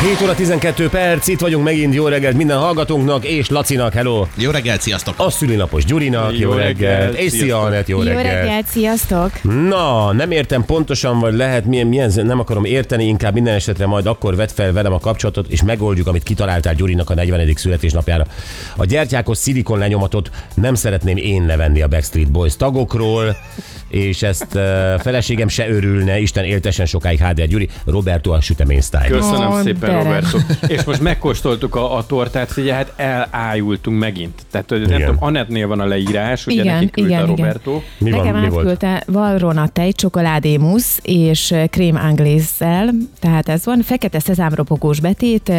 [0.00, 4.26] 7 óra 12 perc, itt vagyunk megint, jó reggelt minden hallgatónknak, és Lacinak, hello!
[4.36, 5.14] Jó reggelt, sziasztok!
[5.16, 7.60] A szülinapos Gyurinak, jó, Jó reggelt, reggelt, és szia.
[7.60, 8.24] Anett, jó, Jó reggelt.
[8.24, 9.42] reggelt, sziasztok!
[9.42, 14.06] Na, nem értem pontosan, vagy lehet, milyen, milyen, nem akarom érteni, inkább minden esetre majd
[14.06, 17.52] akkor vedd fel velem a kapcsolatot, és megoldjuk, amit kitaláltál Gyurinak a 40.
[17.54, 18.26] születésnapjára.
[18.76, 23.36] A gyertyákos szilikon lenyomatot nem szeretném én levenni a Backstreet Boys tagokról,
[23.88, 24.62] és ezt uh,
[25.00, 29.06] feleségem se örülne, Isten éltesen sokáig HDR Gyuri, Roberto a sütemény style.
[29.06, 30.38] Köszönöm szépen, Roberto.
[30.66, 34.42] És most megkóstoltuk a, a tortát, figyelj, hát elájultunk megint.
[34.50, 35.00] Tehát, hogy nem Igen.
[35.00, 37.36] tudom, Anettnél van a leírás, ugye Igen, neki küldte igen, a igen.
[37.36, 37.82] Roberto.
[37.98, 38.58] Mi van, Nekem mi volt?
[38.60, 42.90] átküldte Valrona tej, csokoládémusz és eh, krém anglézzel,
[43.20, 45.52] tehát ez van, fekete szezámropogós betét,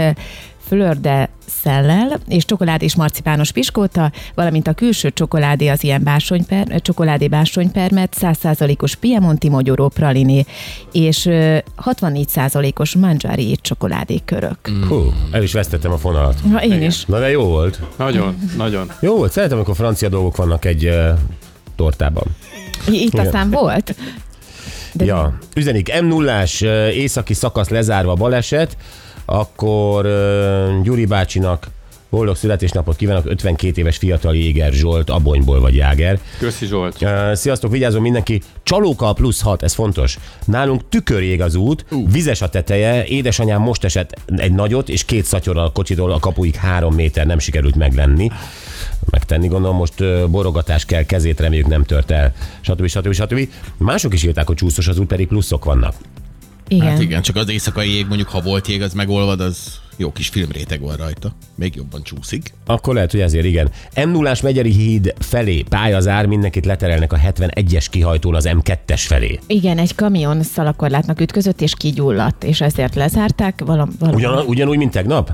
[0.71, 1.29] eh, fleur de
[1.61, 7.27] szellel, és csokolád és marcipános piskóta, valamint a külső csokoládé az ilyen básonyper, eh, csokoládé
[7.27, 10.45] básonypermet, 100%-os Piemonti mogyoró praliné,
[10.91, 14.69] és eh, 64%-os mangiari csokoládé körök.
[14.87, 16.35] Hú, el is vesztettem a fonalat.
[16.51, 17.05] Na, én is.
[17.05, 17.79] Na de jó volt.
[17.97, 18.91] Nagyon, nagyon.
[18.99, 21.19] Jó volt, szeretem, amikor francia dolgok vannak egy uh,
[21.75, 22.23] tortában.
[22.87, 23.25] Itt Igen.
[23.25, 23.95] aztán volt.
[24.93, 26.43] De Ja, üzenik m 0
[26.93, 28.77] északi szakasz lezárva baleset,
[29.31, 31.67] akkor uh, Gyuri bácsinak
[32.09, 36.19] boldog születésnapot kívánok, 52 éves fiatal Jéger Zsolt, Abonyból vagy Jáger.
[36.39, 37.01] Köszi Zsolt.
[37.01, 40.17] Uh, sziasztok, vigyázzon mindenki, csalóka a plusz 6, ez fontos.
[40.45, 45.65] Nálunk tükörjég az út, vizes a teteje, édesanyám most esett egy nagyot, és két szatyorral
[45.65, 48.31] a kocsitól a kapuig három méter nem sikerült meglenni.
[49.09, 52.87] Megtenni, gondolom, most uh, borogatás kell, kezét reméljük nem tört el, stb.
[52.87, 53.13] stb.
[53.13, 53.49] stb.
[53.77, 55.95] Mások is írták, hogy csúszos az út, pedig pluszok vannak.
[56.71, 56.87] Igen.
[56.87, 60.27] Hát igen, csak az éjszakai jég, mondjuk ha volt jég, az megolvad, az jó kis
[60.27, 61.31] filmréteg van rajta.
[61.55, 62.53] Még jobban csúszik.
[62.65, 63.71] Akkor lehet, hogy ezért igen.
[64.05, 69.39] m 0 Megyeri híd felé pályazár, mindenkit leterelnek a 71-es kihajtón az M2-es felé.
[69.47, 73.61] Igen, egy kamion szalakorlátnak ütközött és kigyulladt, és ezért lezárták.
[73.65, 75.31] Valam, valam, Ugyan, ugyanúgy, mint tegnap?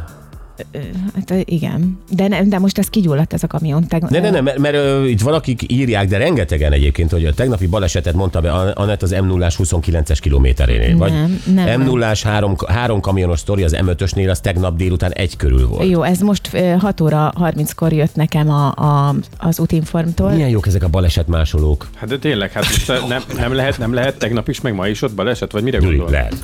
[1.15, 3.87] Hát, igen, de, ne, de most ez kigyulladt ez a kamion.
[3.87, 7.33] Teg, Ne, ne, ne, mert, mert ö, itt valakik írják, de rengetegen egyébként, hogy a
[7.33, 10.97] tegnapi balesetet mondta be Anett az m 0 29-es kilométerénél.
[10.97, 11.81] Vagy Nem, nem, m nem.
[11.81, 15.89] 0 három, három kamionos sztori az M5-ösnél, az tegnap délután egy körül volt.
[15.89, 20.31] Jó, ez most ö, 6 óra 30-kor jött nekem a, a, az útinformtól.
[20.31, 21.87] Milyen jók ezek a baleset másolók.
[21.95, 25.01] Hát de tényleg, hát most nem, nem, lehet, nem lehet tegnap is, meg ma is
[25.01, 26.09] ott baleset, vagy mire gondol?
[26.09, 26.35] lehet,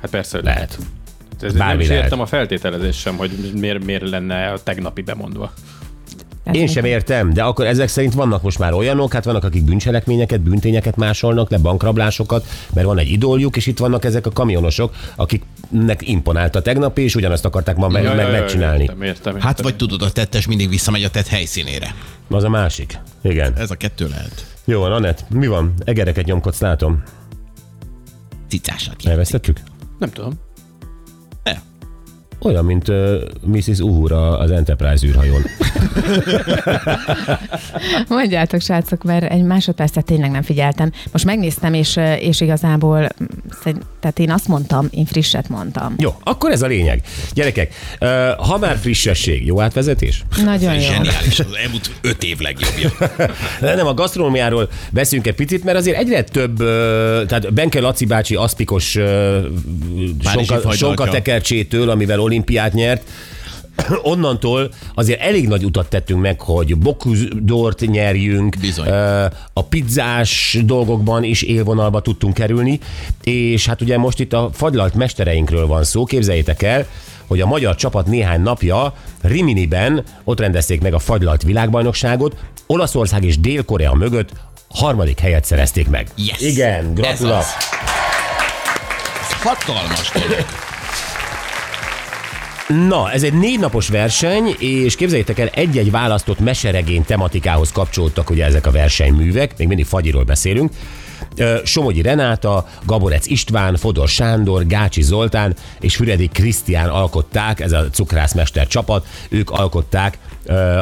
[0.00, 0.78] Hát persze, hogy lehet.
[1.40, 2.02] Ez Bármi nem is lehet.
[2.02, 5.52] értem a feltételezés sem, hogy miért, miért lenne a tegnapi bemondva.
[6.44, 9.64] Tehát Én sem értem, de akkor ezek szerint vannak most már olyanok, hát vannak, akik
[9.64, 14.94] bűncselekményeket, bűntényeket másolnak le, bankrablásokat, mert van egy idoljuk, és itt vannak ezek a kamionosok,
[15.16, 18.82] akiknek imponált a tegnapi, és ugyanazt akarták ma meg, Ja, meg megcsinálni.
[18.82, 19.48] Értem, értem, értem.
[19.48, 21.94] Hát vagy tudod, a tettes mindig visszamegy a tett helyszínére.
[22.30, 22.98] Az a másik.
[23.22, 23.52] Igen.
[23.56, 24.46] Ez a kettő lehet.
[24.64, 25.74] Jó van, Anett, mi van?
[25.84, 27.02] Egereket nyomkodsz, látom.
[28.48, 28.96] Cicásat.
[29.04, 29.60] Elvesztettük?
[29.98, 30.32] Nem tudom.
[31.46, 31.75] Ne.
[32.38, 33.14] Olyan, mint uh,
[33.44, 33.78] Mrs.
[33.78, 35.42] Uhura az Enterprise űrhajón.
[38.08, 40.92] Mondjátok, srácok, mert egy másodpercet tényleg nem figyeltem.
[41.12, 43.26] Most megnéztem, és, és igazából, mm,
[44.00, 45.94] tehát én azt mondtam, én frisset mondtam.
[45.98, 47.02] Jó, akkor ez a lényeg.
[47.32, 48.08] Gyerekek, uh,
[48.46, 50.24] ha már frissesség, jó átvezetés?
[50.44, 50.80] Nagyon jó.
[50.80, 52.90] Zseniális, az elmúlt öt év legjobbja.
[53.60, 58.04] De nem, a gasztronómiáról beszünk egy picit, mert azért egyre több, ö, tehát Benke Laci
[58.04, 59.38] bácsi aszpikos ö,
[60.24, 60.72] sonka, fagylaltja.
[60.72, 63.02] sonka tekercsétől, amivel olimpiát nyert,
[64.02, 68.88] onnantól azért elég nagy utat tettünk meg, hogy Bokudort nyerjünk, Bizony.
[69.52, 72.80] a pizzás dolgokban is élvonalba tudtunk kerülni,
[73.22, 76.86] és hát ugye most itt a fagylalt mestereinkről van szó, képzeljétek el,
[77.26, 83.40] hogy a magyar csapat néhány napja Riminiben ott rendezték meg a fagylalt világbajnokságot, Olaszország és
[83.40, 84.30] Dél-Korea mögött
[84.68, 86.08] harmadik helyet szerezték meg.
[86.16, 86.40] Yes.
[86.40, 87.44] Igen, gratulálok.
[89.42, 90.12] Hatalmas.
[92.68, 98.44] Na, ez egy négy napos verseny, és képzeljétek el, egy-egy választott meseregény tematikához kapcsolódtak ugye
[98.44, 100.72] ezek a versenyművek, még mindig Fagyiról beszélünk.
[101.64, 108.66] Somogyi Renáta, Gaborec István, Fodor Sándor, Gácsi Zoltán és Füredi Krisztián alkották, ez a cukrászmester
[108.66, 110.18] csapat, ők alkották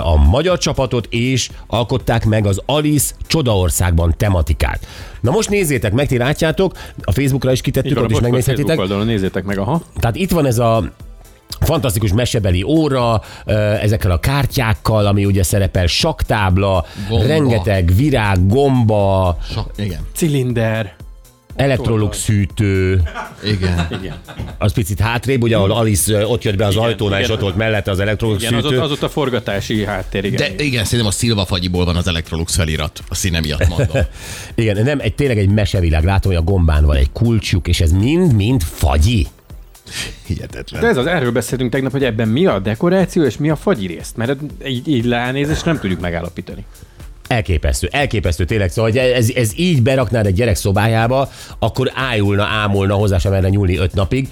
[0.03, 4.87] a magyar csapatot, és alkották meg az Alice Csodaországban tematikát.
[5.21, 6.73] Na most nézzétek meg, ti látjátok,
[7.03, 9.05] a Facebookra is kitettük, ott is megnézhetitek.
[9.05, 9.83] nézzétek meg, aha.
[9.97, 10.93] Tehát itt van ez a
[11.61, 13.23] fantasztikus mesebeli óra,
[13.81, 17.27] ezekkel a kártyákkal, ami ugye szerepel saktábla, Gomba.
[17.27, 20.01] rengeteg virág, gomba, Sa- igen.
[20.15, 20.95] Cilinder.
[21.57, 23.03] Electrolux szűtő,
[23.45, 23.87] Igen.
[24.01, 24.15] Igen.
[24.59, 27.57] az picit hátrébb, ugye, ahol Alice ott jött be az Igen, ajtónál, és ott volt
[27.57, 28.83] mellette az Electrolux Igen, az ott, szűtő.
[28.85, 30.37] az ott a forgatási háttér, igen.
[30.57, 33.03] De igen, szerintem a Szilva fagyiból van az Electrolux felirat.
[33.09, 34.03] A színe miatt mondom.
[34.55, 36.05] Igen, nem, egy, tényleg egy mesevilág.
[36.05, 39.27] Látom, hogy a gombán van egy kulcsuk, és ez mind-mind fagyi.
[40.27, 40.81] Hihetetlen.
[40.81, 43.87] De ez az, erről beszéltünk tegnap, hogy ebben mi a dekoráció és mi a fagyi
[43.87, 46.65] részt, mert így, így leánézés nem tudjuk megállapítani.
[47.29, 48.71] Elképesztő, elképesztő tényleg.
[48.71, 53.49] Szóval, hogy ez, ez így beraknád egy gyerek szobájába, akkor ájulna, ámulna, hozzá sem merne
[53.49, 54.29] nyúlni öt napig,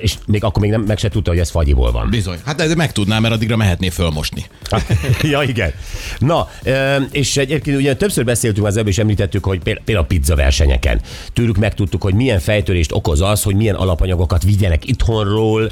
[0.00, 2.10] és még akkor még nem, meg se tudta, hogy ez fagyiból van.
[2.10, 2.38] Bizony.
[2.44, 4.46] Hát de meg tudnám, mert addigra mehetné fölmosni.
[5.22, 5.72] ja, igen.
[6.18, 6.48] Na,
[7.10, 11.00] és egyébként ugye többször beszéltünk, az előbb is említettük, hogy pél- például a pizza versenyeken.
[11.32, 15.70] Tőlük megtudtuk, hogy milyen fejtörést okoz az, hogy milyen alapanyagokat vigyenek itthonról,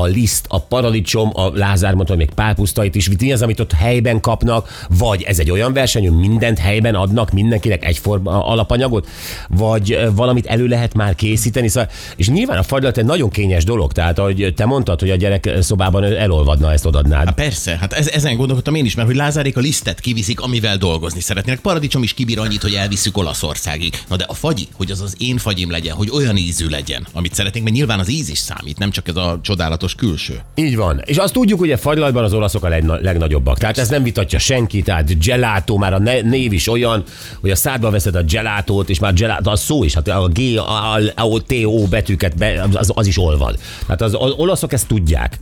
[0.00, 4.20] a liszt, a paradicsom, a Lázár mondta, még pálpusztait is, mi az, amit ott helyben
[4.20, 9.08] kapnak, vagy ez egy olyan verseny, hogy mindent helyben adnak mindenkinek egyforma alapanyagot,
[9.48, 11.68] vagy valamit elő lehet már készíteni.
[11.68, 15.16] Szóval, és nyilván a fagylalt egy nagyon kényes dolog, tehát ahogy te mondtad, hogy a
[15.16, 17.24] gyerek szobában elolvadna, ezt odadnád.
[17.24, 20.76] Hát persze, hát ez, ezen gondolkodtam én is, mert hogy Lázárék a lisztet kiviszik, amivel
[20.76, 21.60] dolgozni szeretnének.
[21.60, 23.94] Paradicsom is kibír annyit, hogy elviszük Olaszországig.
[24.08, 27.34] Na de a fagyi, hogy az az én fagyim legyen, hogy olyan ízű legyen, amit
[27.34, 30.40] szeretnénk, mert nyilván az íz is számít, nem csak ez a csodálatos külső.
[30.54, 31.02] Így van.
[31.04, 33.58] És azt tudjuk, hogy a fagylaltban az olaszok a legna- legnagyobbak.
[33.58, 37.02] Tehát ez nem vitatja senki, tehát gelato, már a ne- név is olyan,
[37.40, 40.38] hogy a szádba veszed a gelatót, és már gelato, az szó is, hát a G,
[40.56, 43.58] a, a, T, O betűket, be, az, az is olvad.
[43.86, 45.38] Tehát az, az olaszok ezt tudják.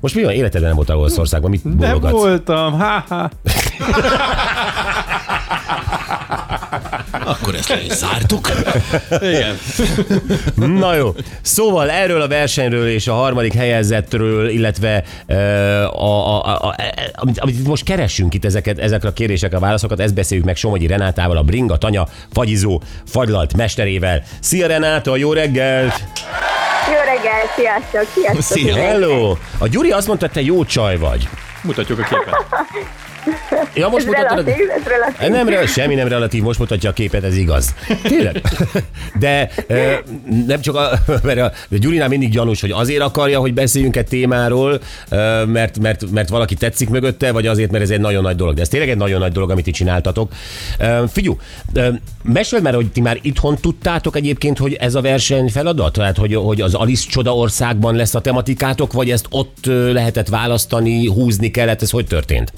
[0.00, 0.32] Most mi van?
[0.32, 2.12] Életedben nem voltál Olaszországban, mit Nem bólogatsz?
[2.12, 3.30] voltam, ha-ha.
[7.10, 8.50] Akkor ezt le is zártuk.
[9.20, 9.58] Igen.
[10.54, 11.14] Na jó.
[11.42, 16.76] Szóval erről a versenyről és a harmadik helyezettről, illetve ö, a, a, a, a,
[17.12, 20.56] amit, amit itt most keresünk itt ezeket, ezekre a kérésekre a válaszokat, ezt beszéljük meg
[20.56, 24.22] Somogyi Renátával, a Bringa Tanya fagyizó fagylalt mesterével.
[24.40, 26.02] Szia Renáta, jó reggelt!
[26.86, 28.42] Jó reggel, sziasztok, sziasztok.
[28.42, 28.74] Szia.
[28.74, 29.36] Hello!
[29.58, 31.28] A Gyuri azt mondta, hogy te jó csaj vagy.
[31.62, 32.46] Mutatjuk a képet.
[33.74, 34.44] Ja, most Ez mutatod.
[34.44, 35.28] relatív, ez relatív.
[35.28, 37.74] Nem, re- semmi nem relatív, most mutatja a képet, ez igaz.
[38.02, 38.42] Tényleg.
[39.18, 39.92] De ö,
[40.46, 40.90] nem csak a,
[41.22, 45.78] mert a, a Gyurinál mindig gyanús, hogy azért akarja, hogy beszéljünk egy témáról, ö, mert,
[45.78, 48.54] mert, mert valaki tetszik mögötte, vagy azért, mert ez egy nagyon nagy dolog.
[48.54, 50.32] De ez tényleg egy nagyon nagy dolog, amit itt csináltatok.
[51.12, 51.38] Figyú,
[51.72, 51.88] ö,
[52.22, 55.92] mesélj már, hogy ti már itthon tudtátok egyébként, hogy ez a verseny feladat?
[55.92, 61.06] Tehát, hogy, hogy az Alice Csoda országban lesz a tematikátok, vagy ezt ott lehetett választani,
[61.06, 62.52] húzni kellett, ez hogy történt?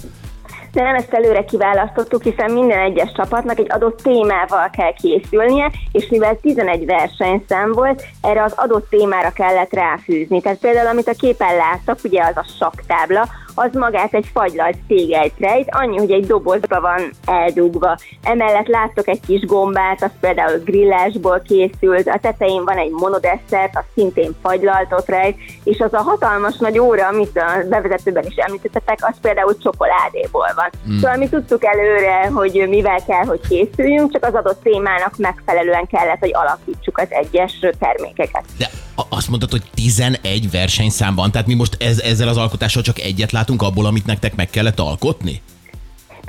[0.73, 6.09] De nem ezt előre kiválasztottuk, hiszen minden egyes csapatnak egy adott témával kell készülnie, és
[6.09, 10.41] mivel 11 versenyszám volt, erre az adott témára kellett ráfűzni.
[10.41, 15.35] Tehát például, amit a képen láttak, ugye az a saktábla, az magát egy fagylalt tégelyt
[15.39, 17.99] rejt, annyi, hogy egy dobozba van eldugva.
[18.23, 23.85] Emellett láttok egy kis gombát, az például grillásból készült, a tetején van egy monodesszert, az
[23.95, 29.15] szintén fagylaltot rejt, és az a hatalmas nagy óra, amit a bevezetőben is említettetek, az
[29.23, 30.71] például csokoládéból van.
[30.91, 30.99] Mm.
[30.99, 36.19] Szóval mi tudtuk előre, hogy mivel kell, hogy készüljünk, csak az adott témának megfelelően kellett,
[36.21, 38.45] hogy alakítsuk az egyes termékeket.
[38.59, 38.67] De
[39.09, 43.33] azt mondtad, hogy 11 versenyszám van, tehát mi most ez, ezzel az alkotással csak egyet
[43.33, 45.43] látunk abból, amit nektek meg kellett alkotni?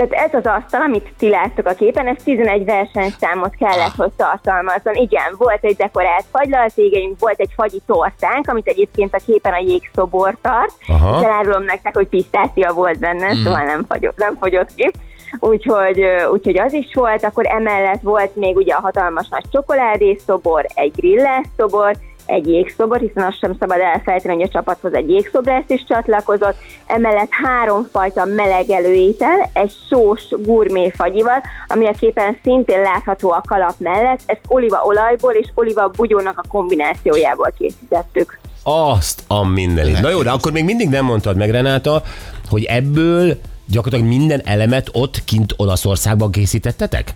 [0.08, 4.96] Tehát ez az asztal, amit ti láttok a képen, ez 11 versenyszámot kellett, hogy tartalmazzon.
[4.96, 10.38] Igen, volt egy dekorált fagylaltégelyünk, volt egy fagyi tortánk, amit egyébként a képen a jégszobor
[10.42, 10.74] tart.
[10.88, 11.20] Aha.
[11.20, 13.44] És elárulom nektek, hogy pisztácia volt benne, mm.
[13.44, 14.92] szóval nem fogyott, nem fogyott ki.
[15.40, 20.92] Úgyhogy, úgyhogy az is volt, akkor emellett volt még ugye a hatalmas nagy csokoládészobor, egy
[20.96, 21.98] grillás szobor,
[22.30, 26.56] egy jégszobor, hiszen azt sem szabad elfelejteni, hogy a csapathoz egy jégszobrász is csatlakozott,
[26.88, 33.76] emellett háromfajta meleg előétel, egy sós gurmé fagyival, ami a képen szintén látható a kalap
[33.78, 38.40] mellett, ezt olívaolajból és olíva bugyónak a kombinációjából készítettük.
[38.64, 40.02] Azt a mindenit.
[40.02, 42.04] Na jó, de akkor még mindig nem mondtad meg, Renáta,
[42.50, 47.14] hogy ebből gyakorlatilag minden elemet ott kint Olaszországban készítettetek?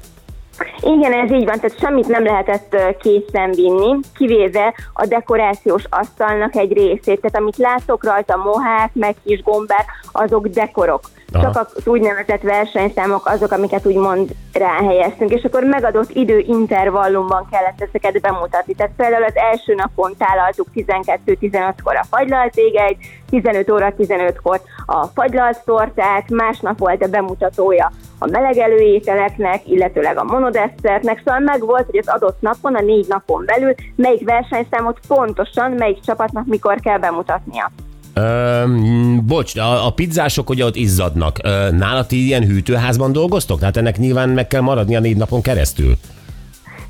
[0.81, 6.73] Igen, ez így van, tehát semmit nem lehetett készen vinni, kivéve a dekorációs asztalnak egy
[6.73, 7.21] részét.
[7.21, 11.01] Tehát amit látok rajta, mohák, meg kis gombák, azok dekorok.
[11.33, 11.43] Aha.
[11.43, 18.73] Csak az úgynevezett versenyszámok azok, amiket úgymond ráhelyeztünk, és akkor megadott időintervallumban kellett ezeket bemutatni.
[18.73, 22.97] Tehát például az első napon tálaltuk 12-15-kor a fagylaltégelyt,
[23.29, 27.91] 15 óra 15-kor a fagylalt tortát, másnap volt a bemutatója
[28.23, 33.05] a meleg előételeknek, illetőleg a monodesszertnek, szóval meg volt, hogy az adott napon, a négy
[33.07, 37.71] napon belül melyik versenyszámot pontosan melyik csapatnak mikor kell bemutatnia.
[38.13, 41.37] Öm, bocs, a, a pizzások ugye ott izzadnak.
[41.43, 43.59] Ö, nála ilyen hűtőházban dolgoztok?
[43.59, 45.93] Tehát ennek nyilván meg kell maradni a négy napon keresztül.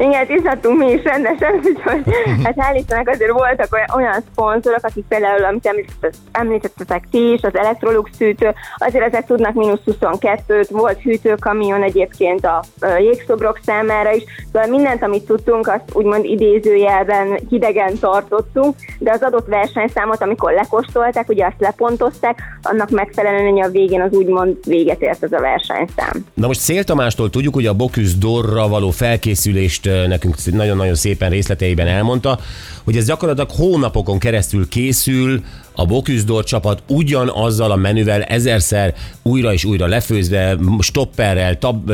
[0.07, 2.03] Igen, iszhattunk mi is rendesen, úgyhogy
[2.43, 5.85] hát hál' Istennek azért voltak olyan, olyan szponzorok, akik például, amit
[6.31, 12.63] említettetek, ti is, az Electrolux hűtő, azért ezek tudnak mínusz 22-t, volt hűtőkamion egyébként a
[12.99, 19.47] jégszobrok számára is, szóval mindent, amit tudtunk, azt úgymond idézőjelben hidegen tartottunk, de az adott
[19.47, 25.31] versenyszámot, amikor lekostolták, ugye azt lepontozták, annak megfelelően a végén az úgymond véget ért ez
[25.31, 26.25] a versenyszám.
[26.33, 31.87] Na most Szél Tamástól tudjuk, hogy a Bocuse d'Orra való felkészülést nekünk nagyon-nagyon szépen részleteiben
[31.87, 32.39] elmondta,
[32.83, 35.43] hogy ez gyakorlatilag hónapokon keresztül készül,
[35.75, 41.91] a Bocuse d'Or csapat ugyanazzal a menüvel ezerszer újra és újra lefőzve, stopperrel, tab,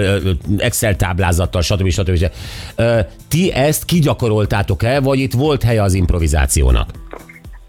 [0.57, 1.89] Excel táblázattal, stb.
[1.89, 2.15] stb.
[2.15, 2.31] stb.
[3.27, 6.89] Ti ezt kigyakoroltátok el, vagy itt volt helye az improvizációnak?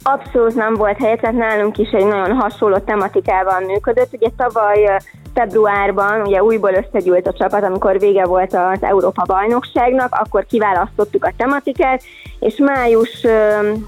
[0.02, 4.12] Abszolút nem volt hely, tehát nálunk is egy nagyon hasonló tematikával működött.
[4.12, 4.98] Ugye tavaly
[5.34, 11.32] februárban ugye újból összegyűlt a csapat, amikor vége volt az Európa bajnokságnak, akkor kiválasztottuk a
[11.36, 12.02] tematikát,
[12.40, 13.26] és május,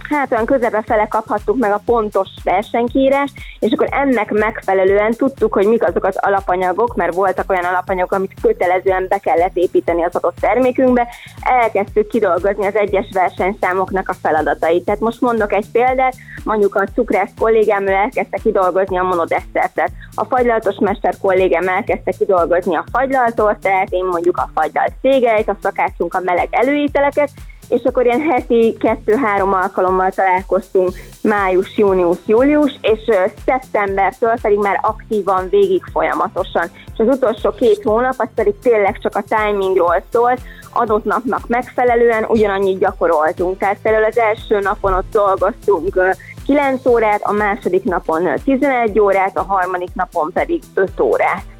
[0.09, 5.66] hát olyan közepe fele kaphattuk meg a pontos versenykírást, és akkor ennek megfelelően tudtuk, hogy
[5.66, 10.37] mik azok az alapanyagok, mert voltak olyan alapanyagok, amit kötelezően be kellett építeni az adott
[10.40, 11.09] termékünkbe,
[11.40, 14.85] elkezdtük kidolgozni az egyes versenyszámoknak a feladatait.
[14.85, 20.76] Tehát most mondok egy példát, mondjuk a cukrász kollégám elkezdte kidolgozni a monodesszertet, a fagylaltos
[20.80, 26.49] mester kollégám elkezdte kidolgozni a fagylaltortát, én mondjuk a fagylalt szégelyt, a szakácsunk a meleg
[26.50, 27.30] előételeket,
[27.73, 30.91] és akkor ilyen heti kettő-három alkalommal találkoztunk
[31.23, 33.00] május, június, július, és
[33.45, 36.71] szeptembertől pedig már aktívan végig folyamatosan.
[36.93, 40.41] És az utolsó két hónap az pedig tényleg csak a timingról szólt,
[40.73, 43.59] adott napnak megfelelően ugyanannyit gyakoroltunk.
[43.59, 46.11] Tehát például az első napon ott dolgoztunk ö,
[46.47, 51.51] 9 órát, a második napon ö, 11 órát, a harmadik napon pedig 5 órát.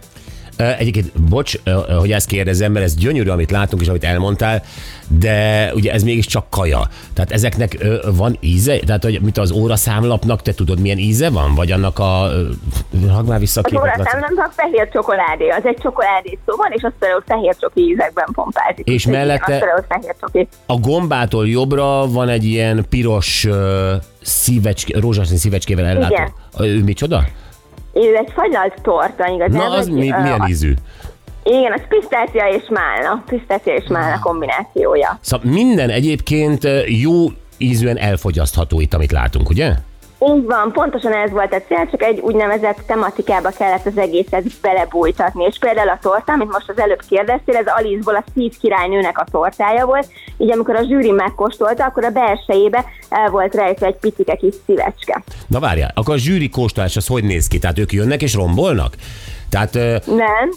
[0.57, 1.55] Egyébként, bocs,
[1.99, 4.63] hogy ezt kérdezem, mert ez gyönyörű, amit látunk és amit elmondtál,
[5.09, 6.81] de ugye ez mégiscsak kaja.
[7.15, 8.79] Tehát ezeknek van íze?
[8.79, 11.55] Tehát, hogy mit az óraszámlapnak, te tudod, milyen íze van?
[11.55, 12.29] Vagy annak a...
[12.33, 12.49] ö,
[13.09, 14.01] Hagd már vissza a Az képet, Laci.
[14.01, 17.81] óraszám nem csak fehér csokoládé, az egy csokoládé szó van, és azt például fehér csoki
[17.81, 18.87] ízekben pompázik.
[18.87, 19.65] És mellette-.
[20.67, 23.49] A gombától jobbra van egy ilyen piros
[24.23, 26.15] szívecske, rózsaszín szívecskével ellátó.
[26.15, 26.33] Igen.
[26.61, 27.25] Ő micsoda?
[27.93, 29.53] Ő egy fagylalt torta, igaz?
[29.53, 30.75] Na, az mi, milyen ízű?
[31.45, 33.23] Igen, az pisztácia és málna.
[33.27, 35.19] Pisztácia és málna kombinációja.
[35.21, 37.27] Szóval minden egyébként jó
[37.59, 39.73] ízűen elfogyasztható itt, amit látunk, ugye?
[40.29, 45.45] Így van, pontosan ez volt a cél, csak egy úgynevezett tematikába kellett az egészet belebújtatni.
[45.45, 49.27] És például a torta, amit most az előbb kérdeztél, ez Alice-ból a szív királynőnek a
[49.31, 50.07] tortája volt,
[50.39, 55.23] így amikor a zsűri megkóstolta, akkor a belsejébe el volt rejtve egy picike kis szívecske.
[55.47, 57.59] Na várjál, akkor a zsűri kóstolás az hogy néz ki?
[57.59, 58.95] Tehát ők jönnek és rombolnak?
[59.53, 60.51] Tehát Nem,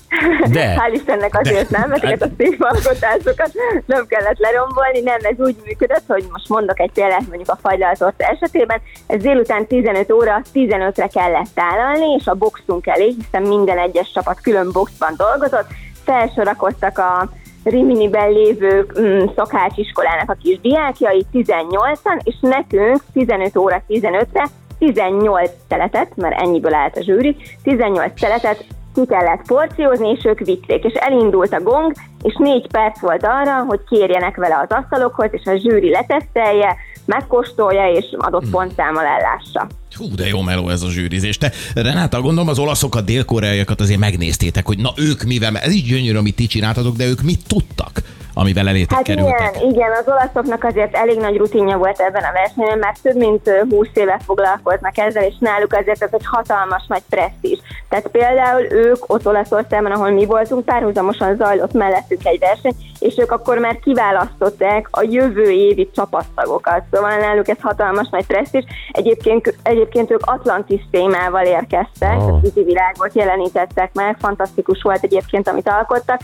[0.52, 0.74] De.
[0.80, 3.52] hál' Istennek azért nem, ezeket a szép alkotásokat
[3.86, 8.25] nem kellett lerombolni, nem, ez úgy működött, hogy most mondok egy példát mondjuk a fagylaltorta
[8.25, 14.12] esetében, ez délután 15 óra 15-re kellett tálalni, és a boxunk elé, hiszen minden egyes
[14.12, 15.68] csapat külön boxban dolgozott,
[16.06, 17.30] felsorakoztak a
[17.64, 24.46] Riminiben lévő mm, szakácsiskolának a kis diákjai 18-an, és nekünk 15 óra 15-re
[24.80, 30.84] 18 teletet, mert ennyiből állt a zsűri, 18 teletet ki kellett porciózni, és ők vitték,
[30.84, 35.46] és elindult a gong, és négy perc volt arra, hogy kérjenek vele az asztalokhoz, és
[35.46, 36.75] a zsűri letesztelje,
[37.06, 39.68] megkóstolja, és adott pontszámmal ellássa.
[39.96, 41.38] Hú, de jó meló ez a zsűrizés.
[41.38, 46.18] Te, Renáta, gondolom az olaszokat, dél-koreaiakat azért megnéztétek, hogy na ők mivel, ez is gyönyörű,
[46.18, 48.02] amit ti csináltatok, de ők mit tudtak,
[48.36, 49.56] amivel elétek Hát kerültek?
[49.56, 53.48] igen, igen, az olaszoknak azért elég nagy rutinja volt ebben a versenyen, már több mint
[53.48, 57.60] ö, 20 éve foglalkoznak ezzel, és náluk azért ez egy hatalmas nagy presztízs.
[57.89, 63.32] Tehát például ők ott Olaszországban, ahol mi voltunk, párhuzamosan zajlott mellettük egy verseny, és ők
[63.32, 66.82] akkor már kiválasztották a jövő évi csapattagokat.
[66.92, 68.63] Szóval náluk ez hatalmas nagy presztízs.
[68.92, 72.27] Egyébként, egyébként ők Atlantis témával érkeztek, Oh.
[72.27, 72.34] oh.
[72.34, 76.20] a vízi világot jelenítettek meg, fantasztikus volt egyébként, amit alkottak.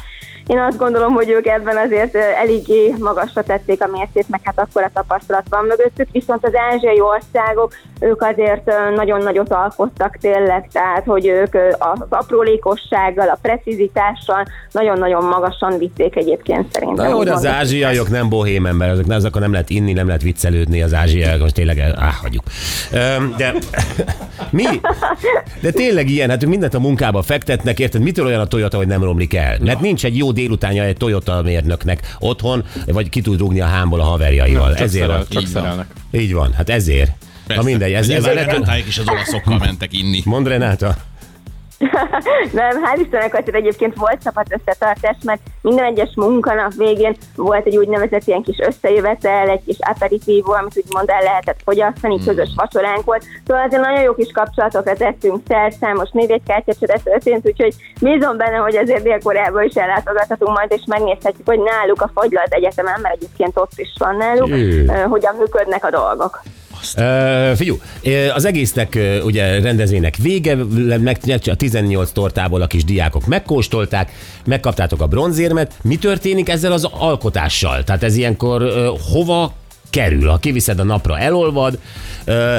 [0.48, 4.83] Én azt gondolom, hogy ők ebben azért eléggé magasra tették a mércét, meg hát akkor
[4.83, 11.05] a tapasztalat van mögöttük, viszont az ázsiai országok, ők azért nagyon nagyot alkottak tényleg, tehát
[11.05, 17.05] hogy ők az aprólékossággal, a precizitással nagyon-nagyon magasan vitték egyébként szerintem.
[17.05, 20.21] Na jó, de az ázsiaiak nem bohém ember, azok, azok nem lehet inni, nem lehet
[20.21, 22.43] viccelődni az ázsiaiak, most tényleg, áh, hagyjuk.
[22.93, 23.53] Öm, De
[24.50, 24.65] mi?
[25.62, 28.01] De tényleg ilyen, hát mindent a munkába fektetnek, érted?
[28.01, 29.57] Mitől olyan a Toyota, hogy nem romlik el?
[29.63, 34.00] Mert nincs egy jó délutánja egy Toyota mérnöknek otthon, vagy ki tud rúgni a hámból
[34.00, 34.70] a haverjaival.
[34.70, 35.62] Csak, ezért szerel, csak Így van.
[35.62, 35.86] szerelnek.
[36.12, 37.12] Így van, hát ezért.
[37.48, 40.22] Na mindegy, ez, ez Nyilván lett, Renátáik is az olaszokkal mentek inni.
[40.26, 40.98] Mond Renáta.
[42.60, 47.78] Nem, hál' Istennek azért egyébként volt csapat összetartás, mert minden egyes munkanap végén volt egy
[47.78, 52.26] úgynevezett ilyen kis összejövetel, egy kis aperitívó, amit úgymond el lehetett fogyasztani, Hmm.
[52.26, 53.26] közös vacsoránk volt.
[53.48, 58.76] Szóval azért nagyon jó kis kapcsolatokat tettünk szert, számos névjegykártyacsere történt, úgyhogy bízom benne, hogy
[58.76, 63.74] azért Dél-Koreába is ellátogathatunk majd, és megnézhetjük, hogy náluk a Fagylalt Egyetemen, mert egyébként ott
[63.76, 64.86] is van náluk, Jé.
[65.10, 66.42] hogyan működnek a dolgok.
[66.98, 67.80] Uh, figyú,
[68.34, 70.56] az egésznek ugye rendezvénynek vége,
[71.00, 74.12] meg a 18 tortából a kis diákok megkóstolták,
[74.46, 75.74] megkaptátok a bronzérmet.
[75.82, 77.84] Mi történik ezzel az alkotással?
[77.84, 78.72] Tehát ez ilyenkor
[79.12, 79.54] hova
[79.90, 80.30] kerül?
[80.30, 81.80] Ha kiviszed a napra, elolvad,
[82.26, 82.58] ö,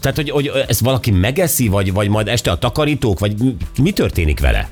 [0.00, 3.34] tehát hogy, hogy ezt valaki megeszi, vagy, vagy majd este a takarítók, vagy
[3.82, 4.68] mi történik vele?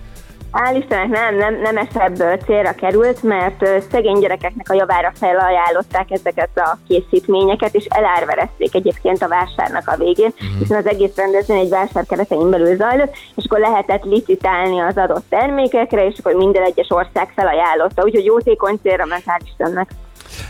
[0.56, 6.50] Hál' Istennek nem, nem, nemesebb ö, célra került, mert szegény gyerekeknek a javára felajánlották ezeket
[6.54, 10.58] a készítményeket, és elárverezték egyébként a vásárnak a végén, uh-huh.
[10.58, 15.25] hiszen az egész rendezvény egy vásár keretein belül zajlott, és akkor lehetett licitálni az adott
[15.28, 19.90] termékekre, és akkor minden egyes ország felajánlotta, úgyhogy jótékony célra ment, hál' Istennek.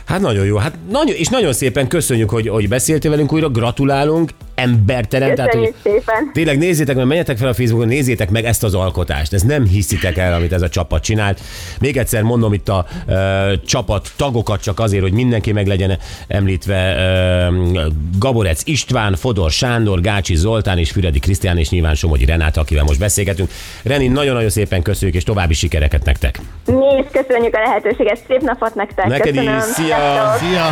[0.06, 4.30] Hát nagyon jó, hát nagyon, és nagyon szépen köszönjük, hogy, hogy beszéltél velünk újra, gratulálunk,
[4.56, 5.34] embertelen.
[5.34, 6.30] Tehát, hogy szépen!
[6.32, 9.32] Tényleg nézzétek meg, menjetek fel a Facebookon, nézzétek meg ezt az alkotást.
[9.32, 11.40] Ez nem hiszitek el, amit ez a csapat csinált.
[11.80, 15.98] Még egyszer mondom itt a ö, csapat tagokat csak azért, hogy mindenki meg legyen
[16.28, 16.94] említve.
[16.96, 17.86] Ö,
[18.18, 22.98] Gaborec István, Fodor Sándor, Gácsi Zoltán és Füredi Krisztián és nyilván Somogyi Renáta, akivel most
[22.98, 23.50] beszélgetünk.
[23.82, 26.40] Reni, nagyon-nagyon szépen köszönjük, és további sikereket nektek.
[26.66, 29.06] Mi is köszönjük a lehetőséget, szép napot nektek!
[29.06, 29.60] Neked is, Köszönöm.
[29.60, 30.34] szia!
[30.38, 30.66] Szia!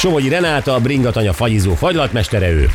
[0.00, 2.70] Somogyi Renáta, a bringatanya fagyizó fagylatmestere ő.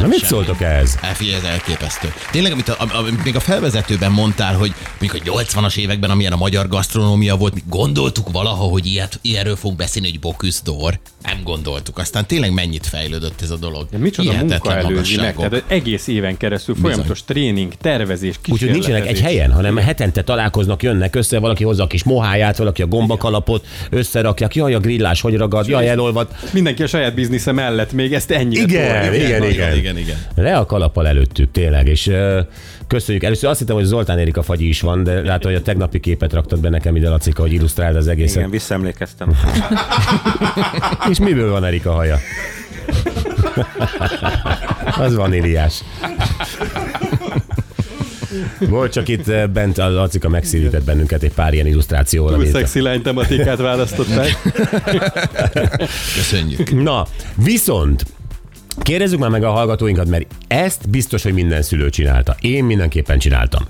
[0.00, 0.94] Na mit szóltok ehhez?
[0.94, 2.12] Hát figyelj, ez elképesztő.
[2.30, 6.36] Tényleg, amit, a, amit még a felvezetőben mondtál, hogy mikor a 80-as években, amilyen a
[6.36, 10.60] magyar gasztronómia volt, mi gondoltuk valaha, hogy ilyet, ilyenről fogunk beszélni, hogy Bocuse
[11.22, 11.98] Nem gondoltuk.
[11.98, 13.86] Aztán tényleg mennyit fejlődött ez a dolog.
[13.90, 19.20] De micsoda munka előzi meg, tehát egész éven keresztül folyamatos tréning, tervezés, Úgyhogy nincsenek egy
[19.20, 24.54] helyen, hanem hetente találkoznak, jönnek össze, valaki hozza a kis moháját, valaki a gombakalapot, összerakják,
[24.54, 26.28] jaj, a grillás hogy ragad, jaj, elolvad.
[26.52, 29.85] Mindenki a saját biznisze mellett még ezt ennyire Igen, igen, nagyon, igen.
[29.86, 30.16] Igen, igen.
[30.34, 32.38] Le a kalappal előttük, tényleg, és uh,
[32.86, 33.24] köszönjük.
[33.24, 36.32] Először azt hittem, hogy Zoltán Erika fagyi is van, de látom, hogy a tegnapi képet
[36.32, 38.36] raktad be nekem ide, Lacika, hogy illusztráld az egészet.
[38.36, 39.36] Igen, visszaemlékeztem.
[41.10, 42.18] És miből van Erika haja?
[44.98, 45.82] az vaníliás.
[48.58, 52.34] Volt csak itt bent a Lacika megszívített bennünket egy pár ilyen illusztrációval.
[52.34, 54.42] Túl szexi lány tematikát választották.
[56.16, 56.82] Köszönjük.
[56.82, 58.04] Na, viszont
[58.82, 62.36] kérdezzük már meg a hallgatóinkat, mert ezt biztos, hogy minden szülő csinálta.
[62.40, 63.62] Én mindenképpen csináltam.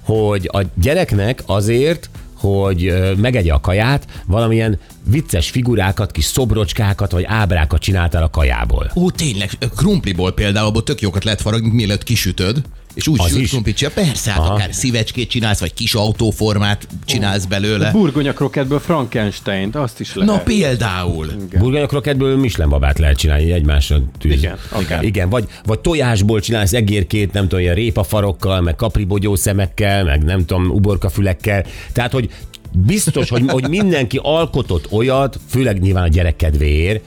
[0.00, 7.80] Hogy a gyereknek azért, hogy megegye a kaját, valamilyen vicces figurákat, kis szobrocskákat vagy ábrákat
[7.80, 8.90] csináltál a kajából.
[8.94, 12.62] Ó, tényleg, krumpliból például, abból tök jókat lehet faragni, mielőtt kisütöd,
[12.94, 13.92] és úgy Az sült.
[13.94, 14.54] Persze, hát Aha.
[14.54, 17.90] akár szívecskét csinálsz, vagy kis autóformát csinálsz belőle.
[17.90, 20.34] Burgonya krokettből Frankenstein-t, azt is lehet.
[20.34, 21.26] Na például.
[21.58, 24.32] Burgonya krokettből Michelin babát lehet csinálni, egymásra tűz.
[24.32, 25.04] Igen, akár.
[25.04, 30.44] Igen, vagy, vagy tojásból csinálsz egérkét, nem tudom, ilyen répafarokkal, meg kapribogyó szemekkel, meg nem
[30.44, 31.64] tudom, uborkafülekkel.
[31.92, 32.30] Tehát, hogy
[32.72, 37.04] biztos, hogy, hogy mindenki alkotott olyat, főleg nyilván a gyerek kedvéért,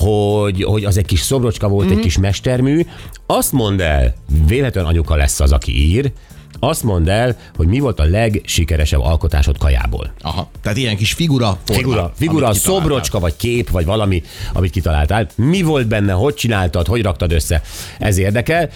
[0.00, 1.96] hogy, hogy az egy kis szobrocska volt, mm-hmm.
[1.96, 2.86] egy kis mestermű.
[3.26, 4.14] Azt mondd el,
[4.46, 6.12] véletlen anyuka lesz az, aki ír,
[6.58, 10.12] azt mondd el, hogy mi volt a legsikeresebb alkotásod kajából.
[10.20, 15.28] Aha, tehát ilyen kis figura forma, Figura, figura szobrocska, vagy kép, vagy valami, amit kitaláltál.
[15.34, 17.62] Mi volt benne, hogy csináltad, hogy raktad össze?
[17.98, 18.68] Ez érdekel.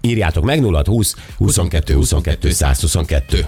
[0.00, 3.46] Írjátok meg 0 20 22 22 122.